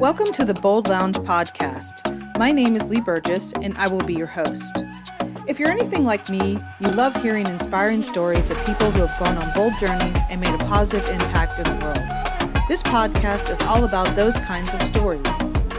[0.00, 2.38] Welcome to the Bold Lounge podcast.
[2.38, 4.78] My name is Lee Burgess, and I will be your host.
[5.46, 9.36] If you're anything like me, you love hearing inspiring stories of people who have gone
[9.36, 12.64] on bold journeys and made a positive impact in the world.
[12.66, 15.26] This podcast is all about those kinds of stories.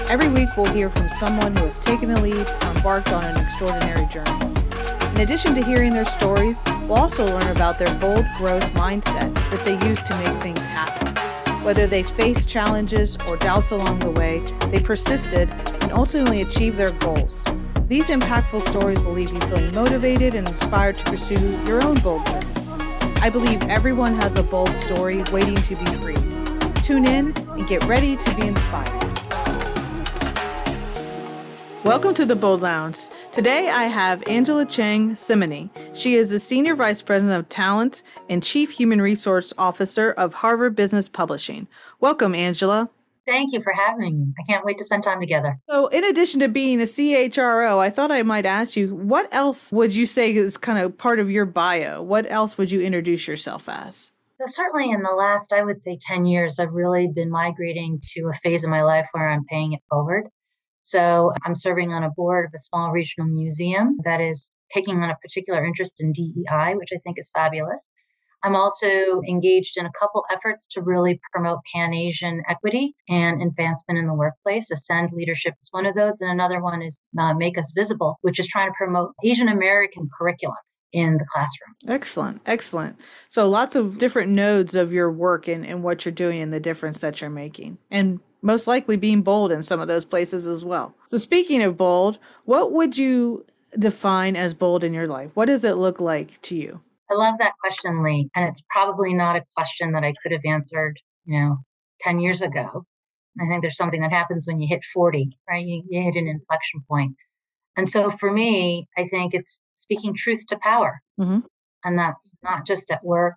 [0.07, 3.43] Every week, we'll hear from someone who has taken the lead or embarked on an
[3.43, 4.53] extraordinary journey.
[5.15, 9.65] In addition to hearing their stories, we'll also learn about their bold growth mindset that
[9.65, 11.10] they use to make things happen.
[11.63, 14.39] Whether they faced challenges or doubts along the way,
[14.71, 15.51] they persisted
[15.83, 17.43] and ultimately achieved their goals.
[17.87, 22.25] These impactful stories will leave you feeling motivated and inspired to pursue your own bold
[22.25, 22.47] journey.
[23.21, 26.15] I believe everyone has a bold story waiting to be free.
[26.81, 29.30] Tune in and get ready to be inspired.
[31.83, 33.07] Welcome to the Bold Lounge.
[33.31, 35.71] Today I have Angela Cheng-Cimini.
[35.93, 40.75] She is the Senior Vice President of Talent and Chief Human Resource Officer of Harvard
[40.75, 41.67] Business Publishing.
[41.99, 42.87] Welcome, Angela.
[43.25, 44.33] Thank you for having me.
[44.39, 45.57] I can't wait to spend time together.
[45.67, 49.71] So, in addition to being a CHRO, I thought I might ask you what else
[49.71, 52.03] would you say is kind of part of your bio?
[52.03, 54.11] What else would you introduce yourself as?
[54.39, 58.29] So, certainly in the last, I would say, 10 years, I've really been migrating to
[58.29, 60.27] a phase of my life where I'm paying it forward.
[60.81, 65.09] So I'm serving on a board of a small regional museum that is taking on
[65.09, 67.89] a particular interest in DEI, which I think is fabulous.
[68.43, 73.99] I'm also engaged in a couple efforts to really promote Pan Asian equity and advancement
[73.99, 74.71] in the workplace.
[74.71, 78.39] Ascend Leadership is one of those, and another one is uh, Make Us Visible, which
[78.39, 80.57] is trying to promote Asian American curriculum
[80.91, 81.73] in the classroom.
[81.87, 82.99] Excellent, excellent.
[83.29, 86.59] So lots of different nodes of your work and, and what you're doing and the
[86.59, 87.77] difference that you're making.
[87.91, 90.95] And most likely being bold in some of those places as well.
[91.07, 93.45] So, speaking of bold, what would you
[93.77, 95.31] define as bold in your life?
[95.33, 96.81] What does it look like to you?
[97.09, 98.29] I love that question, Lee.
[98.35, 101.57] And it's probably not a question that I could have answered, you know,
[102.01, 102.85] 10 years ago.
[103.39, 105.65] I think there's something that happens when you hit 40, right?
[105.65, 107.15] You, you hit an inflection point.
[107.77, 111.01] And so for me, I think it's speaking truth to power.
[111.19, 111.39] Mm-hmm.
[111.83, 113.35] And that's not just at work,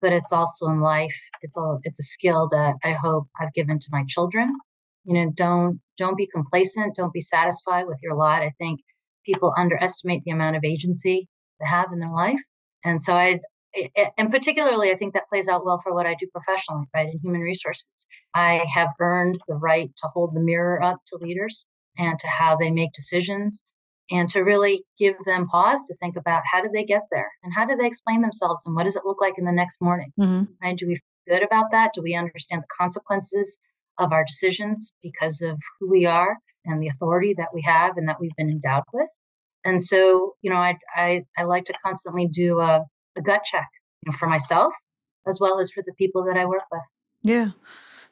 [0.00, 1.16] but it's also in life.
[1.42, 4.56] It's a it's a skill that I hope I've given to my children.
[5.04, 6.96] You know, don't don't be complacent.
[6.96, 8.42] Don't be satisfied with your lot.
[8.42, 8.80] I think
[9.24, 11.28] people underestimate the amount of agency
[11.60, 12.40] they have in their life,
[12.84, 13.40] and so I.
[14.18, 17.06] And particularly, I think that plays out well for what I do professionally, right?
[17.06, 21.66] In human resources, I have earned the right to hold the mirror up to leaders
[21.96, 23.62] and to how they make decisions
[24.10, 27.52] and to really give them pause to think about how did they get there and
[27.54, 30.12] how do they explain themselves and what does it look like in the next morning
[30.18, 30.44] mm-hmm.
[30.62, 30.76] right?
[30.76, 31.92] Do we feel good about that?
[31.94, 33.58] Do we understand the consequences
[33.98, 38.08] of our decisions because of who we are and the authority that we have and
[38.08, 39.08] that we've been endowed with?
[39.64, 42.84] And so you know i i, I like to constantly do a,
[43.16, 43.68] a gut check
[44.02, 44.72] you know for myself
[45.28, 46.82] as well as for the people that i work with.
[47.22, 47.50] Yeah.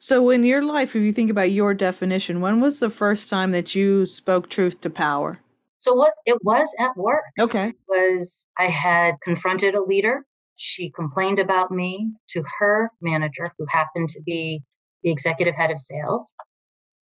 [0.01, 3.51] So in your life if you think about your definition when was the first time
[3.51, 5.39] that you spoke truth to power
[5.79, 7.23] so what it was at work.
[7.39, 7.73] Okay.
[7.87, 10.25] Was I had confronted a leader.
[10.57, 14.61] She complained about me to her manager, who happened to be
[15.03, 16.33] the executive head of sales.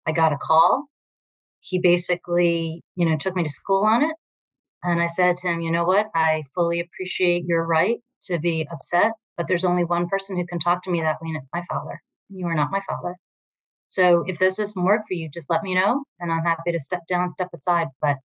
[0.08, 0.86] I got a call.
[1.60, 4.16] He basically, you know, took me to school on it.
[4.84, 6.06] And I said to him, you know what?
[6.14, 10.60] I fully appreciate your right to be upset, but there's only one person who can
[10.60, 12.00] talk to me that way, and it's my father.
[12.30, 13.16] You are not my father.
[13.88, 16.80] So if this doesn't work for you, just let me know, and I'm happy to
[16.80, 17.88] step down, step aside.
[18.02, 18.18] But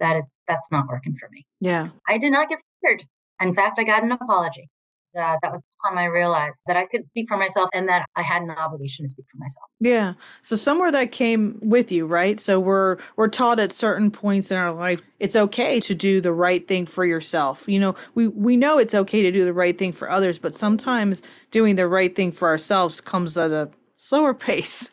[0.00, 1.46] that is that's not working for me.
[1.60, 1.88] Yeah.
[2.08, 3.04] I did not get fired.
[3.40, 4.68] In fact, I got an apology.
[5.14, 8.06] Uh, that was the time I realized that I could speak for myself and that
[8.16, 9.68] I had an obligation to speak for myself.
[9.78, 10.14] Yeah.
[10.40, 12.40] So somewhere that came with you, right?
[12.40, 16.32] So we're we're taught at certain points in our life it's okay to do the
[16.32, 17.64] right thing for yourself.
[17.68, 20.54] You know, we we know it's okay to do the right thing for others, but
[20.54, 23.68] sometimes doing the right thing for ourselves comes at a
[24.02, 24.90] slower pace.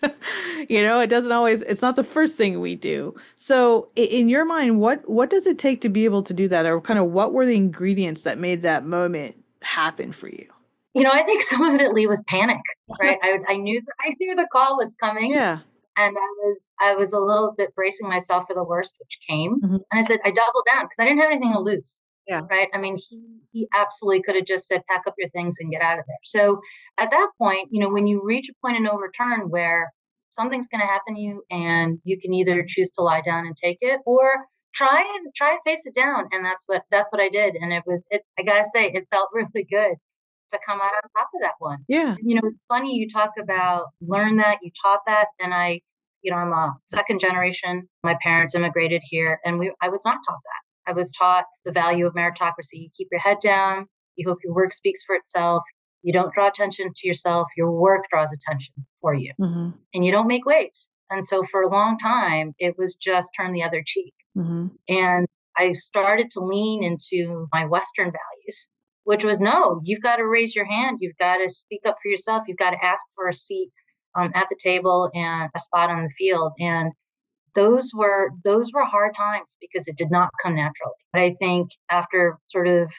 [0.70, 3.16] you know, it doesn't always it's not the first thing we do.
[3.36, 6.66] So in your mind, what what does it take to be able to do that
[6.66, 10.48] or kind of what were the ingredients that made that moment happen for you?
[10.94, 12.62] You know, I think some of it Lee was panic,
[13.02, 13.18] right?
[13.24, 15.32] I I knew I knew the call was coming.
[15.32, 15.60] Yeah.
[15.98, 19.60] And I was I was a little bit bracing myself for the worst, which came.
[19.60, 19.76] Mm-hmm.
[19.76, 22.00] And I said I doubled down because I didn't have anything to lose.
[22.30, 22.42] Yeah.
[22.48, 22.68] Right.
[22.76, 25.82] I mean, he he absolutely could have just said, pack up your things and get
[25.82, 26.16] out of there.
[26.24, 26.62] So
[27.00, 29.92] at that point, you know, when you reach a point of no return where
[30.30, 32.68] something's going to happen to you and you can either mm-hmm.
[32.68, 34.46] choose to lie down and take it or
[34.76, 36.26] try and try and face it down.
[36.32, 37.56] And that's what that's what I did.
[37.56, 39.96] And it was it I gotta say, it felt really good
[40.52, 41.80] to come out on top of that one.
[41.88, 42.16] Yeah.
[42.22, 45.82] You know, it's funny you talk about learn that, you taught that, and I
[46.22, 47.88] you know, I'm a second generation.
[48.04, 50.69] My parents immigrated here and we I was not taught that.
[50.90, 52.74] I was taught the value of meritocracy.
[52.74, 55.64] You keep your head down, you hope your work speaks for itself.
[56.02, 59.34] You don't draw attention to yourself, your work draws attention for you.
[59.40, 59.70] Mm-hmm.
[59.94, 60.90] And you don't make waves.
[61.10, 64.14] And so for a long time, it was just turn the other cheek.
[64.38, 64.68] Mm-hmm.
[64.88, 65.28] And
[65.58, 68.70] I started to lean into my Western values,
[69.04, 71.00] which was no, you've got to raise your hand.
[71.02, 72.44] You've got to speak up for yourself.
[72.48, 73.70] You've got to ask for a seat
[74.16, 76.54] um, at the table and a spot on the field.
[76.60, 76.94] And
[77.56, 80.94] those were those were hard times because it did not come naturally.
[81.14, 82.90] But I think after sort of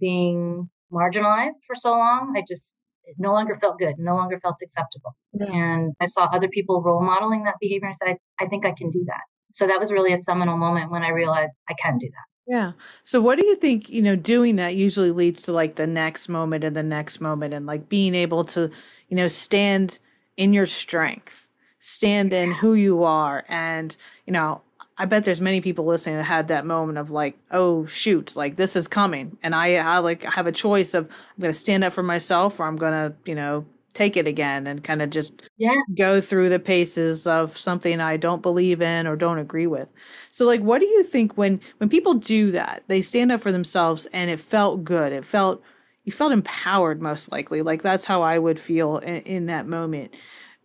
[0.00, 2.74] being marginalized for so long, I just
[3.06, 5.14] it no longer felt good, no longer felt acceptable.
[5.32, 5.46] Yeah.
[5.52, 8.72] And I saw other people role modeling that behavior and said, I, I think I
[8.72, 9.20] can do that.
[9.52, 12.24] So that was really a seminal moment when I realized I can do that.
[12.46, 12.72] Yeah.
[13.04, 16.28] So what do you think, you know, doing that usually leads to like the next
[16.28, 18.70] moment and the next moment and like being able to,
[19.08, 19.98] you know, stand
[20.36, 21.43] in your strength,
[21.86, 23.94] stand in who you are and,
[24.26, 24.62] you know,
[24.96, 28.56] I bet there's many people listening that had that moment of like, oh shoot, like
[28.56, 31.84] this is coming, and I, I like have a choice of I'm going to stand
[31.84, 35.10] up for myself or I'm going to, you know, take it again and kind of
[35.10, 35.78] just yeah.
[35.94, 39.88] go through the paces of something I don't believe in or don't agree with.
[40.30, 43.52] So like what do you think when when people do that, they stand up for
[43.52, 45.12] themselves and it felt good.
[45.12, 45.62] It felt
[46.04, 47.62] you felt empowered most likely.
[47.62, 50.14] Like that's how I would feel in, in that moment.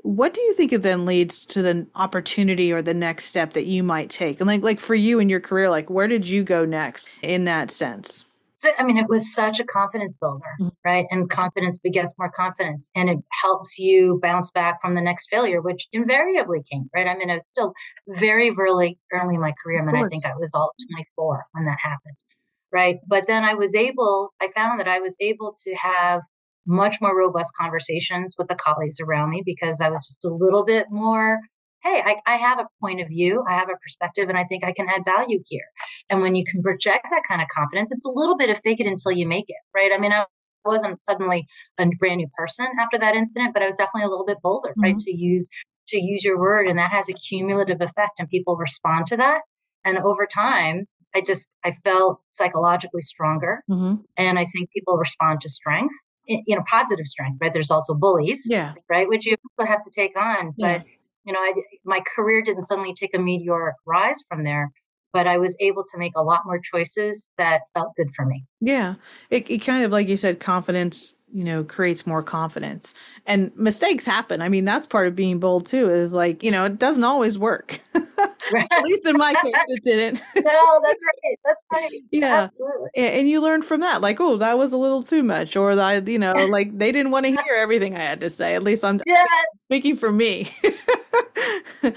[0.02, 3.66] What do you think it then leads to the opportunity or the next step that
[3.66, 4.40] you might take?
[4.40, 7.46] And like like for you in your career, like where did you go next in
[7.46, 8.26] that sense?
[8.60, 10.68] So, I mean, it was such a confidence builder, mm-hmm.
[10.84, 11.06] right?
[11.12, 15.62] And confidence begets more confidence, and it helps you bounce back from the next failure,
[15.62, 17.08] which invariably came, right?
[17.08, 17.72] I mean, I was still
[18.06, 19.82] very early, early in my career.
[19.82, 22.18] I mean, I think I was all 24 when that happened,
[22.74, 22.98] right?
[23.08, 26.20] But then I was able, I found that I was able to have
[26.70, 30.64] much more robust conversations with the colleagues around me because I was just a little
[30.64, 31.40] bit more
[31.84, 34.64] hey, I, I have a point of view, I have a perspective, and I think
[34.64, 35.64] I can add value here.
[36.10, 38.80] And when you can project that kind of confidence, it's a little bit of fake
[38.80, 39.92] it until you make it, right?
[39.94, 40.26] I mean, I
[40.66, 41.48] wasn't suddenly
[41.80, 44.70] a brand new person after that incident, but I was definitely a little bit bolder,
[44.70, 44.82] mm-hmm.
[44.82, 45.00] right?
[45.00, 45.48] To use
[45.88, 49.42] to use your word, and that has a cumulative effect, and people respond to that.
[49.84, 50.86] And over time,
[51.16, 54.02] I just I felt psychologically stronger, mm-hmm.
[54.18, 55.96] and I think people respond to strength,
[56.30, 57.52] you know, positive strength, right?
[57.54, 60.78] There's also bullies, yeah, right, which you also have to take on, yeah.
[60.78, 60.86] but
[61.26, 61.54] you know, I,
[61.86, 64.72] my career didn't suddenly take a meteoric rise from there,
[65.12, 68.46] but I was able to make a lot more choices that felt good for me.
[68.62, 68.96] Yeah.
[69.30, 72.94] It, it kind of, like you said, confidence, you know, creates more confidence.
[73.26, 74.42] And mistakes happen.
[74.42, 77.38] I mean, that's part of being bold too, is like, you know, it doesn't always
[77.38, 77.80] work.
[77.94, 80.16] At least in my case, it didn't.
[80.36, 81.40] no, that's right.
[81.46, 81.92] That's right.
[82.12, 82.44] Yeah.
[82.44, 82.90] Absolutely.
[82.96, 86.08] And you learn from that, like, oh, that was a little too much, or that,
[86.08, 88.56] you know, like they didn't want to hear everything I had to say.
[88.56, 89.24] At least I'm yeah.
[89.68, 90.52] speaking for me.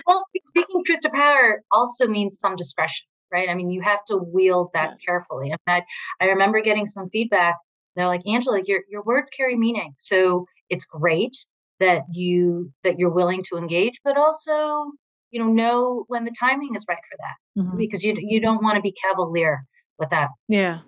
[0.07, 3.49] well, speaking truth to power also means some discretion, right?
[3.49, 5.51] I mean, you have to wield that carefully.
[5.51, 5.83] And I,
[6.21, 7.57] I remember getting some feedback.
[7.97, 9.95] They're like, Angela, your your words carry meaning.
[9.99, 11.37] So it's great
[11.81, 14.93] that you that you're willing to engage, but also
[15.31, 17.77] you know know when the timing is right for that mm-hmm.
[17.77, 19.65] because you you don't want to be cavalier
[19.99, 20.29] with that.
[20.49, 20.81] Yeah.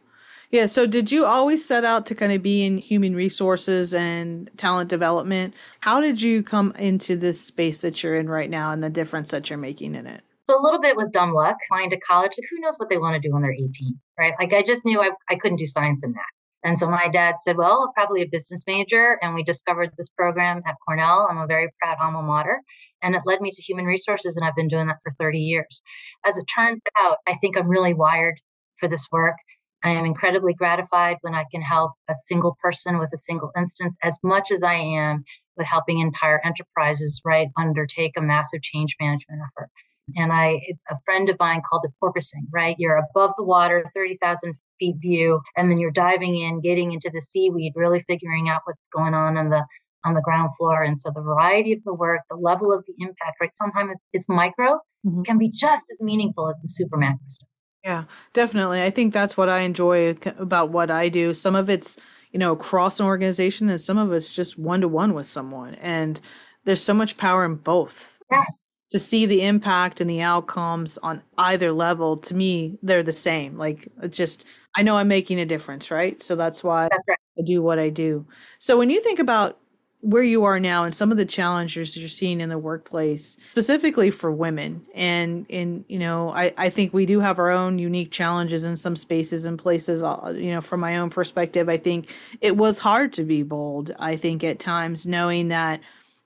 [0.50, 0.67] Yeah.
[0.67, 4.88] So, did you always set out to kind of be in human resources and talent
[4.88, 5.55] development?
[5.81, 9.31] How did you come into this space that you're in right now and the difference
[9.31, 10.23] that you're making in it?
[10.49, 11.56] So, a little bit was dumb luck.
[11.70, 13.70] Applying to college, who knows what they want to do when they're 18,
[14.19, 14.35] right?
[14.38, 16.24] Like, I just knew I, I couldn't do science and math.
[16.65, 19.19] And so my dad said, Well, probably a business major.
[19.20, 21.29] And we discovered this program at Cornell.
[21.31, 22.60] I'm a very proud alma mater.
[23.03, 24.36] And it led me to human resources.
[24.36, 25.82] And I've been doing that for 30 years.
[26.24, 28.41] As it turns out, I think I'm really wired
[28.81, 29.36] for this work.
[29.84, 33.98] I am incredibly gratified when I can help a single person with a single instance
[34.03, 35.24] as much as I am
[35.58, 39.69] with helping entire enterprises, right, undertake a massive change management effort.
[40.17, 42.77] And I, a friend of mine called it porpoising, right?
[42.79, 47.20] You're above the water, 30,000 feet view, and then you're diving in, getting into the
[47.20, 49.65] seaweed, really figuring out what's going on on the
[50.05, 50.82] on the ground floor.
[50.82, 53.51] And so the variety of the work, the level of the impact, right?
[53.55, 55.23] Sometimes it's it's micro, mm-hmm.
[55.23, 57.49] can be just as meaningful as the super macro stuff.
[57.84, 58.82] Yeah, definitely.
[58.82, 61.34] I think that's what I enjoy about what I do.
[61.34, 61.99] Some of it's,
[62.32, 65.75] you know, across an organization and some of it's just one to one with someone.
[65.75, 66.19] And
[66.65, 68.15] there's so much power in both.
[68.31, 68.63] Yes.
[68.91, 73.58] To see the impact and the outcomes on either level, to me, they're the same.
[73.58, 74.44] Like, just,
[74.76, 76.22] I know I'm making a difference, right?
[76.22, 77.19] So that's why that's right.
[77.38, 78.26] I do what I do.
[78.58, 79.58] So when you think about
[80.05, 84.10] where you are now and some of the challenges you're seeing in the workplace specifically
[84.10, 88.10] for women and in you know I, I think we do have our own unique
[88.10, 92.12] challenges in some spaces and places uh, you know from my own perspective i think
[92.43, 95.81] it was hard to be bold i think at times knowing that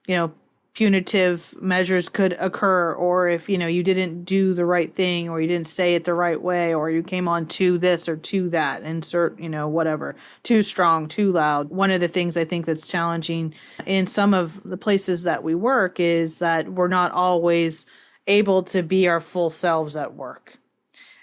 [0.07, 0.33] you know
[0.79, 5.41] punitive measures could occur or if you know you didn't do the right thing or
[5.41, 8.49] you didn't say it the right way or you came on to this or to
[8.49, 10.15] that insert you know whatever.
[10.43, 11.69] Too strong too loud.
[11.69, 13.53] One of the things i think that's challenging
[13.85, 17.85] in some of the places that we work is that we're not always
[18.27, 20.59] able to be our full selves at work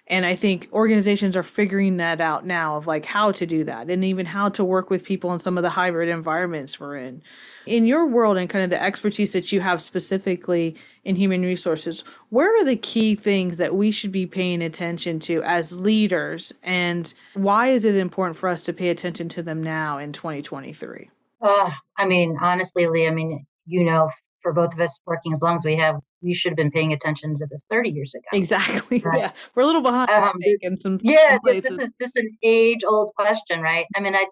[0.08, 3.90] and I think organizations are figuring that out now of like how to do that
[3.90, 7.22] and even how to work with people in some of the hybrid environments we're in.
[7.66, 12.04] In your world and kind of the expertise that you have specifically in human resources,
[12.30, 17.12] where are the key things that we should be paying attention to as leaders and
[17.34, 21.10] why is it important for us to pay attention to them now in 2023?
[21.42, 24.10] Uh, I mean, honestly, Lee, I mean, you know,
[24.40, 26.92] for both of us working as long as we have, we should have been paying
[26.92, 28.24] attention to this 30 years ago.
[28.32, 29.00] Exactly.
[29.06, 29.20] Right?
[29.20, 29.30] Yeah.
[29.54, 31.76] We're a little behind um, in some Yeah, places.
[31.76, 33.86] this is just an age old question, right?
[33.94, 34.26] I mean, I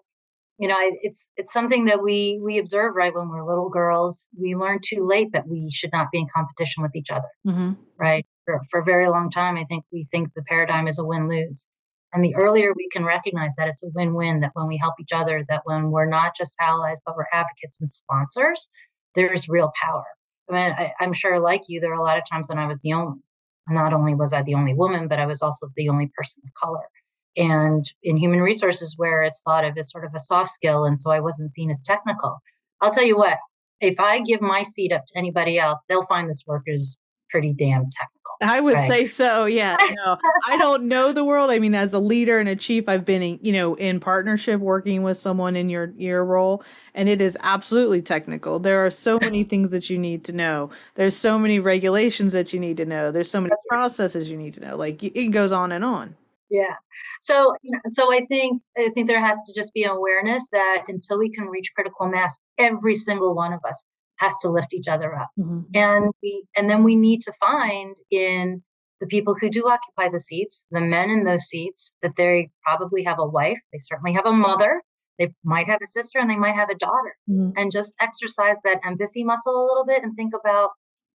[0.57, 4.27] you know, I, it's it's something that we we observe right when we're little girls.
[4.39, 7.73] We learn too late that we should not be in competition with each other, mm-hmm.
[7.97, 8.25] right?
[8.45, 11.27] For, for a very long time, I think we think the paradigm is a win
[11.27, 11.67] lose,
[12.13, 14.95] and the earlier we can recognize that it's a win win, that when we help
[14.99, 18.69] each other, that when we're not just allies but we're advocates and sponsors,
[19.15, 20.05] there's real power.
[20.49, 22.67] I mean, I, I'm sure, like you, there are a lot of times when I
[22.67, 23.19] was the only.
[23.67, 26.53] Not only was I the only woman, but I was also the only person of
[26.53, 26.87] color.
[27.35, 30.99] And in human resources, where it's thought of as sort of a soft skill, and
[30.99, 32.37] so I wasn't seen as technical.
[32.79, 33.39] I'll tell you what,
[33.81, 36.95] if I give my seat up to anybody else, they'll find this work is
[37.35, 38.35] pretty damn technical.
[38.41, 38.87] I would right?
[38.87, 39.45] say so.
[39.45, 39.75] Yeah.
[40.05, 41.51] No, I don't know the world.
[41.51, 44.61] I mean, as a leader and a chief, I've been, in, you know, in partnership
[44.61, 46.63] working with someone in your your role,
[46.93, 48.59] and it is absolutely technical.
[48.59, 50.69] There are so many things that you need to know.
[50.95, 53.11] There's so many regulations that you need to know.
[53.11, 54.31] There's so many That's processes right.
[54.31, 54.77] you need to know.
[54.77, 56.15] Like it goes on and on.
[56.49, 56.75] Yeah.
[57.21, 60.83] So, you know, so I think I think there has to just be awareness that
[60.87, 63.83] until we can reach critical mass, every single one of us
[64.17, 65.29] has to lift each other up.
[65.39, 65.61] Mm-hmm.
[65.73, 68.63] And we and then we need to find in
[69.01, 73.03] the people who do occupy the seats, the men in those seats, that they probably
[73.03, 74.81] have a wife, they certainly have a mother,
[75.19, 77.15] they might have a sister, and they might have a daughter.
[77.29, 77.51] Mm-hmm.
[77.57, 80.71] And just exercise that empathy muscle a little bit and think about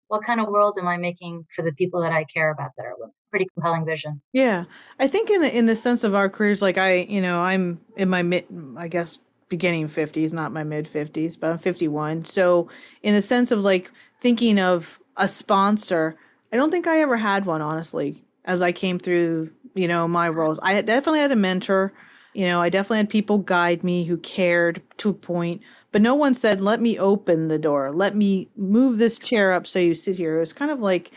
[0.10, 2.86] what kind of world am I making for the people that I care about that
[2.86, 3.14] are women?
[3.30, 4.22] Pretty compelling vision.
[4.34, 4.66] Yeah,
[4.98, 7.80] I think in the in the sense of our careers, like I, you know, I'm
[7.96, 12.26] in my mid, I guess beginning 50s, not my mid 50s, but I'm 51.
[12.26, 12.70] So,
[13.04, 13.92] in the sense of like
[14.22, 16.16] thinking of a sponsor,
[16.54, 20.30] I don't think I ever had one, honestly, as I came through, you know, my
[20.30, 20.60] roles.
[20.62, 21.94] I definitely had a mentor.
[22.34, 26.14] You know, I definitely had people guide me who cared to a point, but no
[26.14, 27.92] one said, let me open the door.
[27.92, 30.38] Let me move this chair up so you sit here.
[30.38, 31.12] It was kind of like,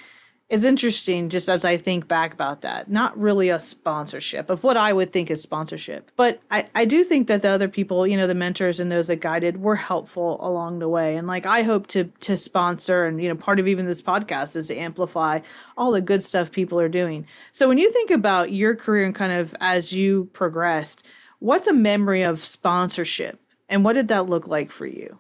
[0.49, 2.91] is interesting just as I think back about that.
[2.91, 6.11] Not really a sponsorship of what I would think is sponsorship.
[6.15, 9.07] But I, I do think that the other people, you know, the mentors and those
[9.07, 11.17] that guided were helpful along the way.
[11.17, 14.55] And like I hope to to sponsor and you know, part of even this podcast
[14.55, 15.41] is to amplify
[15.77, 17.27] all the good stuff people are doing.
[17.53, 21.07] So when you think about your career and kind of as you progressed,
[21.39, 25.19] what's a memory of sponsorship and what did that look like for you?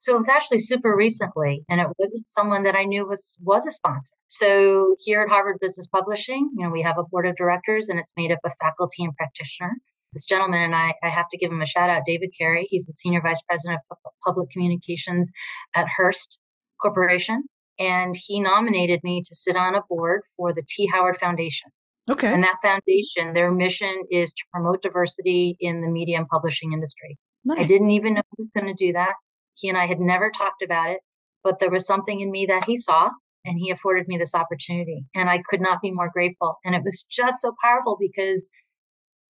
[0.00, 3.66] So it was actually super recently, and it wasn't someone that I knew was was
[3.66, 4.14] a sponsor.
[4.28, 7.98] So here at Harvard Business Publishing, you know, we have a board of directors, and
[7.98, 9.72] it's made up of faculty and practitioner.
[10.14, 12.66] This gentleman and I, I have to give him a shout out, David Carey.
[12.70, 15.30] He's the senior vice president of public communications
[15.76, 16.38] at Hearst
[16.80, 17.44] Corporation,
[17.78, 20.90] and he nominated me to sit on a board for the T.
[20.92, 21.70] Howard Foundation.
[22.08, 22.32] Okay.
[22.32, 27.18] And that foundation, their mission is to promote diversity in the media and publishing industry.
[27.44, 27.58] Nice.
[27.60, 29.12] I didn't even know who was going to do that.
[29.60, 31.00] He and I had never talked about it,
[31.44, 33.10] but there was something in me that he saw
[33.44, 35.04] and he afforded me this opportunity.
[35.14, 36.56] And I could not be more grateful.
[36.64, 38.48] And it was just so powerful because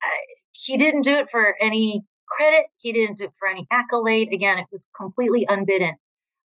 [0.01, 0.09] I,
[0.51, 4.29] he didn't do it for any credit, he didn't do it for any accolade.
[4.31, 5.95] Again, it was completely unbidden.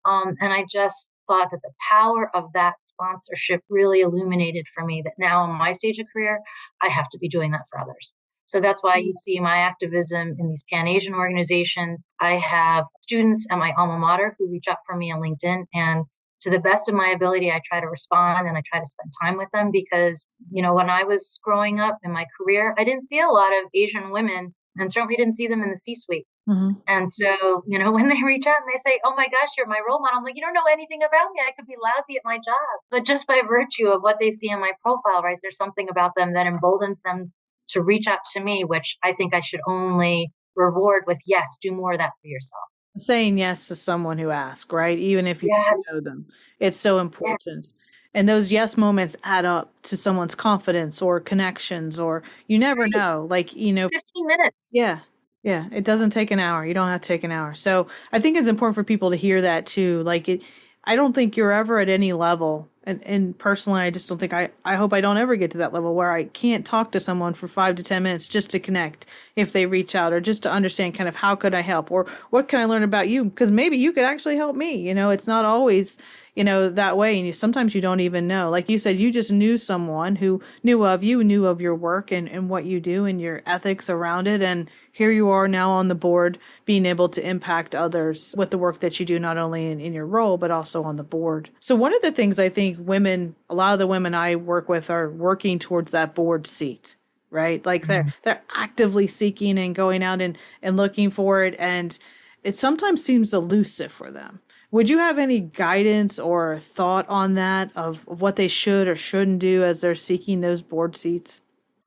[0.05, 5.01] Um, and I just thought that the power of that sponsorship really illuminated for me
[5.05, 6.39] that now in my stage of career,
[6.81, 8.13] I have to be doing that for others.
[8.45, 9.23] So that's why you mm.
[9.23, 12.05] see my activism in these Pan Asian organizations.
[12.19, 16.05] I have students at my alma mater who reach out for me on LinkedIn and
[16.43, 19.11] to the best of my ability, I try to respond and I try to spend
[19.21, 22.83] time with them because, you know, when I was growing up in my career, I
[22.83, 25.95] didn't see a lot of Asian women and certainly didn't see them in the C
[25.95, 26.27] suite.
[26.49, 26.71] Mm-hmm.
[26.87, 29.67] And so, you know, when they reach out and they say, Oh my gosh, you're
[29.67, 31.41] my role model, I'm like, You don't know anything about me.
[31.47, 32.75] I could be lousy at my job.
[32.91, 36.11] But just by virtue of what they see in my profile, right, there's something about
[36.15, 37.31] them that emboldens them
[37.69, 41.71] to reach out to me, which I think I should only reward with yes, do
[41.71, 42.63] more of that for yourself.
[42.97, 44.97] Saying yes to someone who asks, right?
[44.99, 45.65] Even if you yes.
[45.71, 46.27] don't know them.
[46.59, 47.65] It's so important.
[47.65, 47.73] Yes.
[48.13, 53.25] And those yes moments add up to someone's confidence or connections, or you never know.
[53.27, 54.69] Like, you know, 15 minutes.
[54.71, 54.99] Yeah.
[55.41, 55.65] Yeah.
[55.71, 56.63] It doesn't take an hour.
[56.63, 57.55] You don't have to take an hour.
[57.55, 60.03] So I think it's important for people to hear that too.
[60.03, 60.43] Like, it,
[60.83, 64.33] I don't think you're ever at any level and and personally i just don't think
[64.33, 66.99] i i hope i don't ever get to that level where i can't talk to
[66.99, 70.43] someone for five to ten minutes just to connect if they reach out or just
[70.43, 73.25] to understand kind of how could i help or what can i learn about you?
[73.25, 75.09] Because maybe you could actually help me you know?
[75.09, 75.97] It's not always
[76.35, 78.49] you know that way and you sometimes you don't even know.
[78.49, 82.11] Like you said you just knew someone who knew of you knew of your work
[82.11, 85.71] and, and what you do and your ethics around it and here you are now
[85.71, 89.37] on the board being able to impact others with the work that you do not
[89.37, 91.49] only in, in your role but also on the board.
[91.59, 94.69] So one of the things i think women a lot of the women i work
[94.69, 96.95] with are working towards that board seat
[97.33, 97.65] right?
[97.65, 98.09] Like they're mm-hmm.
[98.23, 101.97] they're actively seeking and going out and and looking for it and
[102.43, 104.39] it sometimes seems elusive for them
[104.73, 109.37] would you have any guidance or thought on that of, what they should or shouldn't
[109.37, 111.41] do as they're seeking those board seats?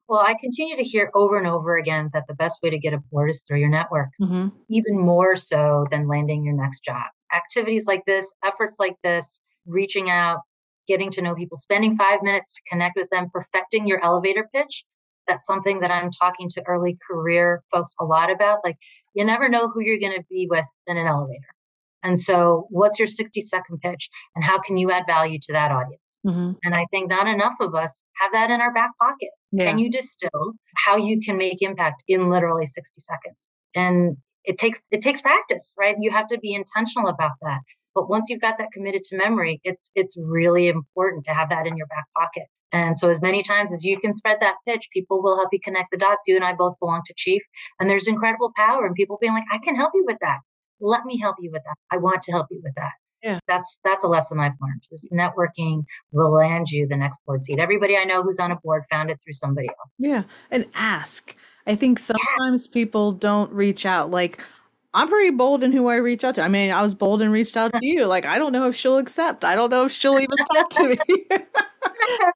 [0.08, 2.94] Well, I continue to hear over and over again that the best way to get
[2.94, 4.48] a board is through your network, mm-hmm.
[4.70, 7.06] even more so than landing your next job.
[7.34, 10.42] Activities like this, efforts like this, reaching out,
[10.86, 14.84] getting to know people, spending five minutes to connect with them, perfecting your elevator pitch.
[15.26, 18.58] That's something that I'm talking to early career folks a lot about.
[18.62, 18.76] Like,
[19.14, 21.48] you never know who you're going to be with in an elevator.
[22.02, 25.70] And so, what's your 60 second pitch and how can you add value to that
[25.70, 26.20] audience?
[26.26, 26.52] Mm-hmm.
[26.64, 29.30] And I think not enough of us have that in our back pocket.
[29.52, 29.66] Yeah.
[29.66, 33.50] Can you distill how you can make impact in literally 60 seconds?
[33.74, 35.96] And it takes it takes practice, right?
[36.00, 37.60] You have to be intentional about that.
[37.94, 41.66] But once you've got that committed to memory, it's it's really important to have that
[41.66, 42.44] in your back pocket.
[42.72, 45.60] And so, as many times as you can spread that pitch, people will help you
[45.64, 46.24] connect the dots.
[46.26, 47.42] You and I both belong to Chief,
[47.80, 50.38] and there's incredible power in people being like, I can help you with that
[50.80, 51.76] let me help you with that.
[51.90, 52.92] I want to help you with that.
[53.22, 53.40] Yeah.
[53.48, 54.82] That's that's a lesson I've learned.
[54.90, 55.18] This mm.
[55.18, 57.58] networking will land you the next board seat.
[57.58, 59.94] Everybody I know who's on a board found it through somebody else.
[59.98, 60.24] Yeah.
[60.50, 61.34] And ask.
[61.66, 62.72] I think sometimes yeah.
[62.72, 64.10] people don't reach out.
[64.10, 64.42] Like
[64.96, 66.42] I'm pretty bold in who I reach out to.
[66.42, 68.06] I mean, I was bold and reached out to you.
[68.06, 69.44] Like, I don't know if she'll accept.
[69.44, 70.96] I don't know if she'll even talk to me.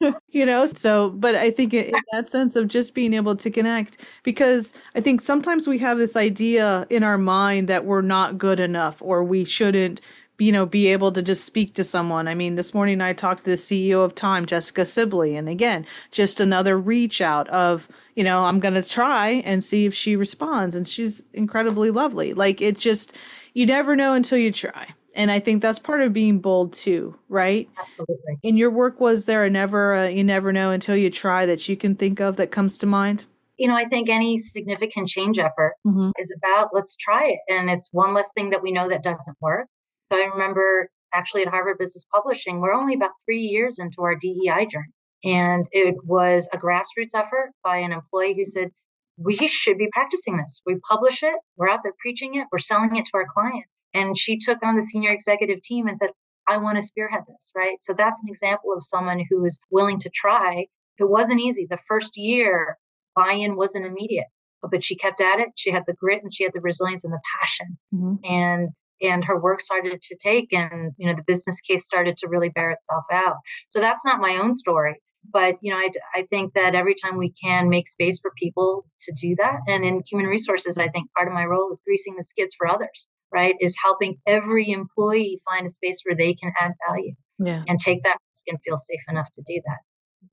[0.31, 3.99] you know, so, but I think in that sense of just being able to connect,
[4.23, 8.61] because I think sometimes we have this idea in our mind that we're not good
[8.61, 10.01] enough or we shouldn't
[10.41, 12.27] you know, be able to just speak to someone.
[12.27, 15.85] I mean, this morning I talked to the CEO of Time, Jessica Sibley, and again,
[16.13, 20.17] just another reach out of, you know, I'm going to try and see if she
[20.17, 20.75] responds.
[20.75, 22.33] And she's incredibly lovely.
[22.33, 23.15] Like, it's just,
[23.53, 24.95] you never know until you try.
[25.15, 27.69] And I think that's part of being bold too, right?
[27.79, 28.39] Absolutely.
[28.43, 31.69] In your work, was there a never, uh, you never know until you try that
[31.69, 33.25] you can think of that comes to mind?
[33.61, 36.13] you know, I think any significant change effort mm-hmm.
[36.19, 37.41] is about let's try it.
[37.47, 39.67] And it's one less thing that we know that doesn't work.
[40.11, 44.15] So I remember actually at Harvard Business Publishing, we're only about three years into our
[44.15, 44.95] DEI journey.
[45.25, 48.71] And it was a grassroots effort by an employee who said,
[49.19, 50.63] we should be practicing this.
[50.65, 53.80] We publish it, we're out there preaching it, we're selling it to our clients.
[53.95, 56.11] And she took on the senior executive team and said,
[56.47, 57.77] I want to spearhead this, right?
[57.81, 60.67] So that's an example of someone who was willing to try.
[60.99, 61.67] It wasn't easy.
[61.69, 62.77] The first year,
[63.15, 64.27] buy in wasn't immediate,
[64.63, 65.49] but she kept at it.
[65.57, 67.79] She had the grit and she had the resilience and the passion.
[67.95, 68.15] Mm-hmm.
[68.25, 68.69] And
[69.03, 72.51] and her work started to take and you know the business case started to really
[72.51, 73.37] bear itself out
[73.69, 75.01] so that's not my own story
[75.33, 78.85] but you know I, I think that every time we can make space for people
[79.07, 82.15] to do that and in human resources i think part of my role is greasing
[82.17, 86.53] the skids for others right is helping every employee find a space where they can
[86.61, 87.63] add value yeah.
[87.69, 89.79] and take that risk and feel safe enough to do that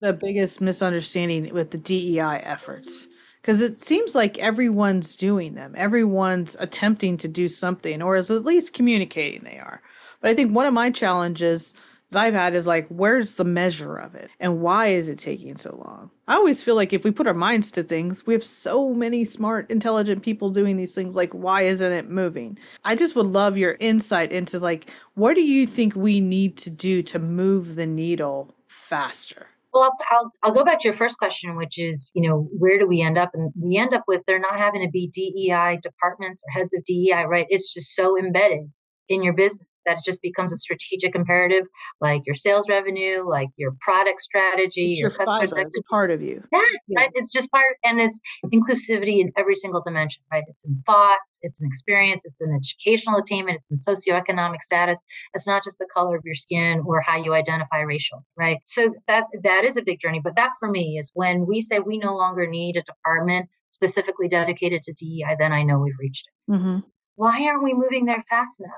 [0.01, 3.07] the biggest misunderstanding with the dei efforts
[3.47, 5.73] because it seems like everyone's doing them.
[5.77, 9.81] Everyone's attempting to do something, or is at least communicating they are.
[10.19, 11.73] But I think one of my challenges
[12.12, 14.30] that I've had is like, where's the measure of it?
[14.39, 16.10] And why is it taking so long?
[16.28, 19.26] I always feel like if we put our minds to things, we have so many
[19.26, 21.15] smart, intelligent people doing these things.
[21.15, 22.58] Like, why isn't it moving?
[22.86, 26.70] I just would love your insight into like, what do you think we need to
[26.70, 29.48] do to move the needle faster?
[29.74, 32.88] Well, I'll, I'll, go back to your first question, which is, you know, where do
[32.88, 33.32] we end up?
[33.34, 36.84] And we end up with there not having to be DEI departments or heads of
[36.86, 37.46] DEI, right?
[37.50, 38.72] It's just so embedded
[39.10, 41.63] in your business that it just becomes a strategic imperative,
[42.02, 45.67] like your sales revenue, like your product strategy, it's your, your customer fiber.
[45.67, 46.43] It's part of you.
[46.52, 47.10] Yeah, yeah, right.
[47.15, 48.20] It's just part, and it's
[48.54, 50.43] inclusivity in every single dimension, right?
[50.48, 55.00] It's in thoughts, it's an experience, it's an educational attainment, it's in socioeconomic status.
[55.34, 58.58] It's not just the color of your skin or how you identify racial, right?
[58.65, 60.22] So that that is a big journey.
[60.24, 64.28] But that for me is when we say we no longer need a department specifically
[64.28, 66.52] dedicated to DEI, then I know we've reached it.
[66.52, 66.80] Mm-hmm.
[67.15, 68.72] Why aren't we moving there fast enough?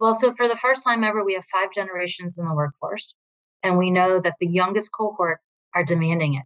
[0.00, 3.14] Well, so for the first time ever, we have five generations in the workforce,
[3.62, 6.44] and we know that the youngest cohorts are demanding it.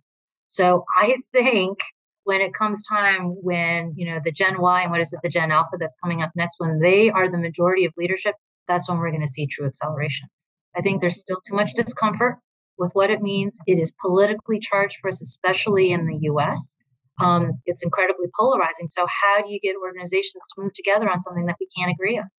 [0.48, 1.78] So I think
[2.24, 5.28] when it comes time when, you know, the Gen Y and what is it, the
[5.28, 8.34] Gen Alpha that's coming up next, when they are the majority of leadership,
[8.68, 10.28] that's when we're going to see true acceleration.
[10.76, 12.38] I think there's still too much discomfort
[12.78, 13.58] with what it means.
[13.66, 16.76] It is politically charged for us, especially in the US.
[17.20, 18.86] Um, it's incredibly polarizing.
[18.88, 22.18] So, how do you get organizations to move together on something that we can't agree
[22.18, 22.30] on?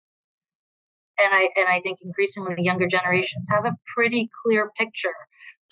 [1.23, 5.15] And I and I think increasingly the younger generations have a pretty clear picture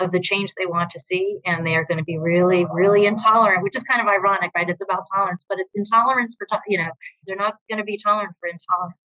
[0.01, 3.07] of the change they want to see, and they are going to be really, really
[3.07, 4.69] intolerant, which is kind of ironic, right?
[4.69, 6.91] It's about tolerance, but it's intolerance for you know
[7.27, 8.97] they're not going to be tolerant for intolerance.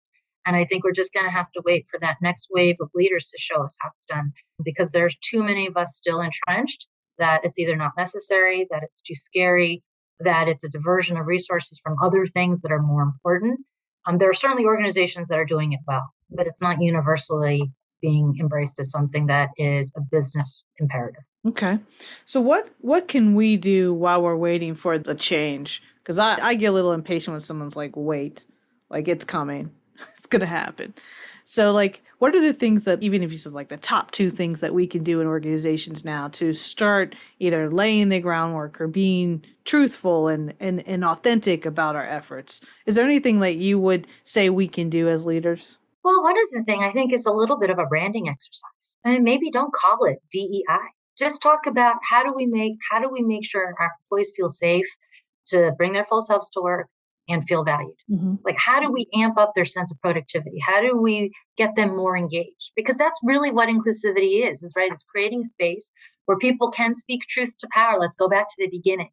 [0.45, 2.89] And I think we're just going to have to wait for that next wave of
[2.93, 6.85] leaders to show us how it's done because there's too many of us still entrenched
[7.17, 9.83] that it's either not necessary, that it's too scary,
[10.19, 13.59] that it's a diversion of resources from other things that are more important.
[14.05, 18.35] Um, there are certainly organizations that are doing it well, but it's not universally being
[18.39, 21.23] embraced as something that is a business imperative.
[21.47, 21.79] Okay.
[22.25, 25.81] So what what can we do while we're waiting for the change?
[26.01, 28.45] Because I, I get a little impatient when someone's like, wait,
[28.89, 29.71] like it's coming.
[30.17, 30.93] it's gonna happen.
[31.45, 34.29] So, like, what are the things that, even if you said like the top two
[34.29, 38.87] things that we can do in organizations now to start either laying the groundwork or
[38.87, 42.61] being truthful and, and, and authentic about our efforts?
[42.85, 45.77] Is there anything that you would say we can do as leaders?
[46.03, 48.97] Well, one other thing I think is a little bit of a branding exercise.
[49.05, 50.63] I mean, maybe don't call it DEI.
[51.17, 54.49] Just talk about how do we make how do we make sure our employees feel
[54.49, 54.87] safe
[55.47, 56.87] to bring their full selves to work,
[57.29, 57.95] and feel valued.
[58.11, 58.35] Mm-hmm.
[58.43, 60.57] Like, how do we amp up their sense of productivity?
[60.65, 62.71] How do we get them more engaged?
[62.75, 64.91] Because that's really what inclusivity is, is right?
[64.91, 65.91] It's creating space
[66.25, 67.99] where people can speak truth to power.
[67.99, 69.09] Let's go back to the beginning,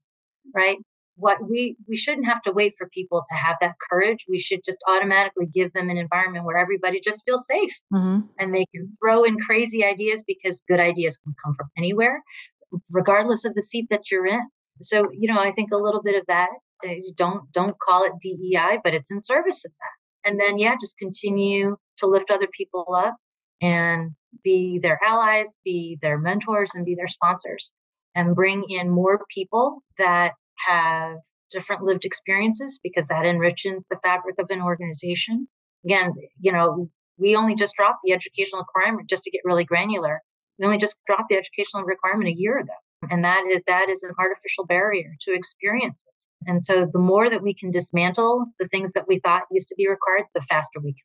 [0.54, 0.78] right?
[1.20, 4.24] What we we shouldn't have to wait for people to have that courage.
[4.28, 8.26] We should just automatically give them an environment where everybody just feels safe mm-hmm.
[8.38, 12.22] and they can throw in crazy ideas because good ideas can come from anywhere,
[12.90, 14.40] regardless of the seat that you're in.
[14.80, 16.48] So, you know, I think a little bit of that
[17.16, 20.30] don't don't call it DEI, but it's in service of that.
[20.30, 23.16] And then yeah, just continue to lift other people up
[23.62, 27.72] and be their allies, be their mentors, and be their sponsors,
[28.14, 30.32] and bring in more people that
[30.66, 31.16] have
[31.50, 35.48] different lived experiences because that enriches the fabric of an organization.
[35.84, 40.22] Again, you know, we only just dropped the educational requirement just to get really granular.
[40.58, 42.72] We only just dropped the educational requirement a year ago
[43.08, 47.42] and that is that is an artificial barrier to experiences and so the more that
[47.42, 50.92] we can dismantle the things that we thought used to be required the faster we
[50.92, 51.02] can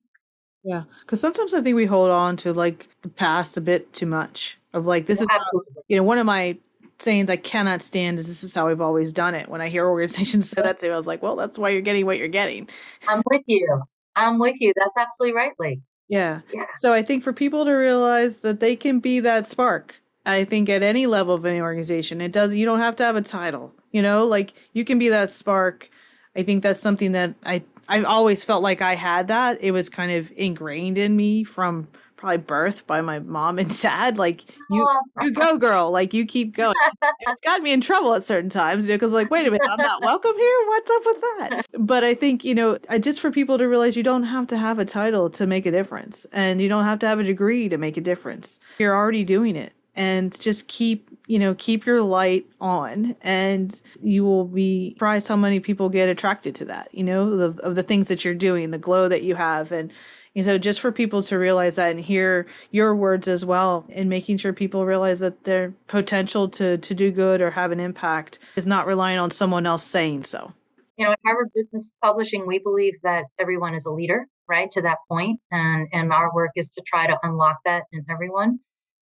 [0.63, 4.05] yeah because sometimes i think we hold on to like the past a bit too
[4.05, 6.57] much of like this yeah, is absolutely you know one of my
[6.99, 9.88] sayings i cannot stand is this is how we've always done it when i hear
[9.88, 12.27] organizations say that to me i was like well that's why you're getting what you're
[12.27, 12.67] getting
[13.08, 13.81] i'm with you
[14.15, 16.41] i'm with you that's absolutely rightly yeah.
[16.53, 16.65] yeah.
[16.81, 20.69] So I think for people to realize that they can be that spark I think
[20.69, 22.53] at any level of any organization, it does.
[22.53, 23.73] You don't have to have a title.
[23.91, 25.89] You know, like you can be that spark.
[26.36, 29.62] I think that's something that I I've always felt like I had that.
[29.62, 31.88] It was kind of ingrained in me from
[32.25, 34.17] probably birth by my mom and dad.
[34.17, 34.88] Like you,
[35.21, 35.91] you go, girl.
[35.91, 36.73] Like you keep going.
[37.19, 40.01] it's got me in trouble at certain times because, like, wait a minute, I'm not
[40.01, 40.57] welcome here.
[40.67, 41.65] What's up with that?
[41.77, 44.79] But I think you know, just for people to realize you don't have to have
[44.79, 47.77] a title to make a difference, and you don't have to have a degree to
[47.77, 48.59] make a difference.
[48.79, 54.25] You're already doing it and just keep you know keep your light on and you
[54.25, 57.83] will be surprised how many people get attracted to that you know of, of the
[57.83, 59.93] things that you're doing the glow that you have and
[60.36, 64.10] you know just for people to realize that and hear your words as well and
[64.10, 68.38] making sure people realize that their potential to to do good or have an impact
[68.56, 70.54] is not relying on someone else saying so
[70.98, 74.82] you know at harvard business publishing we believe that everyone is a leader right to
[74.82, 78.60] that point and and our work is to try to unlock that in everyone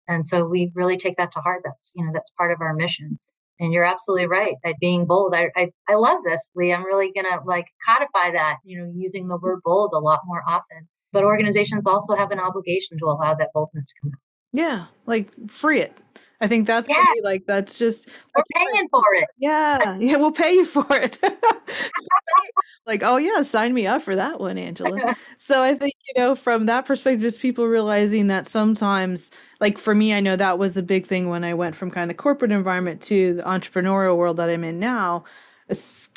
[0.08, 1.62] and so we really take that to heart.
[1.64, 3.18] That's, you know, that's part of our mission.
[3.60, 5.34] And you're absolutely right at being bold.
[5.34, 6.72] I, I, I love this, Lee.
[6.72, 10.42] I'm really to like codify that, you know, using the word bold a lot more
[10.46, 10.88] often.
[11.12, 14.20] But organizations also have an obligation to allow that boldness to come out.
[14.52, 15.96] Yeah, like free it.
[16.42, 17.04] I think that's yeah.
[17.22, 19.28] like that's just that's we're paying for it.
[19.38, 21.16] Yeah, yeah, we'll pay you for it.
[22.86, 25.16] like, oh yeah, sign me up for that one, Angela.
[25.38, 29.94] so I think you know from that perspective, just people realizing that sometimes, like for
[29.94, 32.50] me, I know that was the big thing when I went from kind of corporate
[32.50, 35.22] environment to the entrepreneurial world that I'm in now.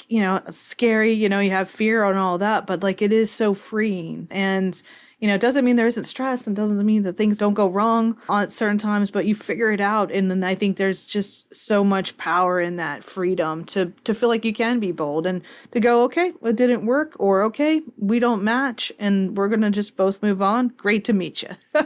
[0.07, 1.13] You know, scary.
[1.13, 4.81] You know, you have fear and all that, but like it is so freeing and
[5.19, 7.67] you know, it doesn't mean there isn't stress and doesn't mean that things don't go
[7.67, 10.11] wrong at certain times, but you figure it out.
[10.11, 14.29] And then I think there's just so much power in that freedom to to feel
[14.29, 15.41] like you can be bold and
[15.71, 19.95] to go, okay, it didn't work, or okay, we don't match, and we're gonna just
[19.95, 20.67] both move on.
[20.69, 21.49] Great to meet you.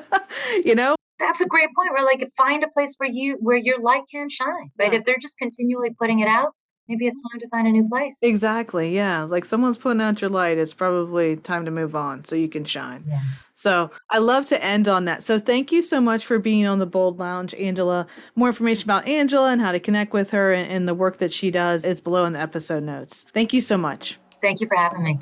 [0.65, 0.95] you know?
[1.19, 1.91] That's a great point.
[1.93, 4.91] Where like find a place where you where your light can shine, right?
[4.91, 4.99] Yeah.
[4.99, 6.55] If they're just continually putting it out,
[6.89, 8.17] maybe it's time to find a new place.
[8.21, 8.93] Exactly.
[8.93, 9.23] Yeah.
[9.23, 10.57] Like someone's putting out your light.
[10.57, 13.05] It's probably time to move on so you can shine.
[13.07, 13.21] Yeah.
[13.53, 15.21] So I love to end on that.
[15.21, 18.07] So thank you so much for being on the Bold Lounge, Angela.
[18.35, 21.31] More information about Angela and how to connect with her and, and the work that
[21.31, 23.25] she does is below in the episode notes.
[23.33, 24.17] Thank you so much.
[24.41, 25.19] Thank you for having me.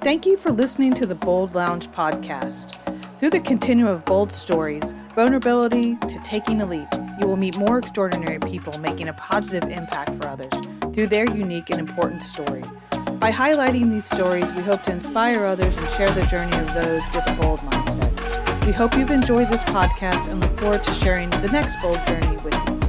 [0.00, 2.78] Thank you for listening to the Bold Lounge podcast.
[3.18, 6.88] Through the continuum of bold stories, vulnerability to taking a leap,
[7.20, 10.52] you will meet more extraordinary people making a positive impact for others
[10.94, 12.62] through their unique and important story.
[13.18, 17.02] By highlighting these stories, we hope to inspire others and share the journey of those
[17.14, 18.66] with a bold mindset.
[18.66, 22.36] We hope you've enjoyed this podcast and look forward to sharing the next bold journey
[22.38, 22.79] with you.